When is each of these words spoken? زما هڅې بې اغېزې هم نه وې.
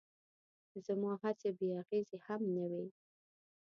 زما 0.85 1.11
هڅې 1.23 1.49
بې 1.57 1.69
اغېزې 1.81 2.17
هم 2.25 2.41
نه 2.55 2.65
وې. 2.71 2.85